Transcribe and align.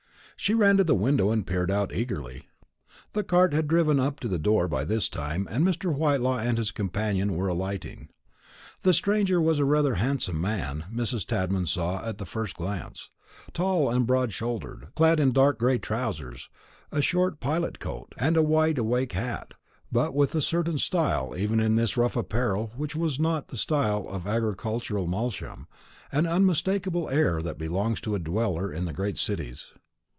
She 0.37 0.55
ran 0.55 0.77
to 0.77 0.83
the 0.83 0.95
window 0.95 1.29
and 1.29 1.45
peered 1.45 1.69
eagerly 1.93 2.35
out. 2.49 3.13
The 3.13 3.23
cart 3.23 3.53
had 3.53 3.67
driven 3.67 3.99
up 3.99 4.19
to 4.21 4.27
the 4.27 4.39
door 4.39 4.67
by 4.67 4.83
this 4.83 5.07
time, 5.07 5.47
and 5.51 5.63
Mr. 5.63 5.93
Whitelaw 5.93 6.39
and 6.39 6.57
his 6.57 6.71
companion 6.71 7.35
were 7.35 7.47
alighting. 7.47 8.09
The 8.81 8.91
stranger 8.91 9.39
was 9.39 9.61
rather 9.61 9.93
a 9.93 9.97
handsome 9.99 10.41
man, 10.41 10.85
Mrs. 10.91 11.27
Tadman 11.27 11.67
saw 11.67 12.03
at 12.03 12.17
the 12.17 12.25
first 12.25 12.55
glance, 12.55 13.11
tall 13.53 13.91
and 13.91 14.07
broad 14.07 14.33
shouldered, 14.33 14.87
clad 14.95 15.19
in 15.19 15.31
dark 15.31 15.59
gray 15.59 15.77
trousers, 15.77 16.49
a 16.91 17.03
short 17.03 17.39
pilot 17.39 17.79
coat, 17.79 18.15
and 18.17 18.35
a 18.35 18.41
wide 18.41 18.79
awake 18.79 19.11
hat; 19.13 19.53
but 19.91 20.15
with 20.15 20.33
a 20.33 20.41
certain 20.41 20.79
style 20.79 21.35
even 21.37 21.59
in 21.59 21.75
this 21.75 21.95
rough 21.97 22.17
apparel 22.17 22.71
which 22.75 22.95
was 22.95 23.19
not 23.19 23.49
the 23.49 23.57
style 23.57 24.07
of 24.09 24.25
agricultural 24.25 25.05
Malsham, 25.05 25.67
an 26.11 26.25
unmistakable 26.25 27.07
air 27.11 27.43
that 27.43 27.59
belongs 27.59 28.01
to 28.01 28.15
a 28.15 28.19
dweller 28.19 28.73
in 28.73 28.85
great 28.85 29.19
cities. 29.19 29.71